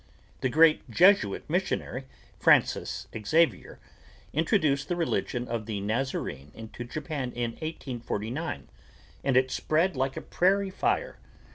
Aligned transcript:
The 0.39 0.49
great 0.49 0.89
Jesuit 0.89 1.47
missionary, 1.47 2.05
Francis 2.39 3.05
Xavier, 3.15 3.79
introduced 4.33 4.87
the 4.89 4.95
religion 4.95 5.47
of 5.47 5.67
the 5.67 5.79
Nazarene 5.79 6.51
into 6.55 6.83
Japan 6.83 7.31
in 7.33 7.51
1849, 7.51 8.67
and 9.23 9.37
it 9.37 9.51
spread 9.51 9.95
like 9.95 10.17
a 10.17 10.21
prairie 10.21 10.71
fire. 10.71 11.19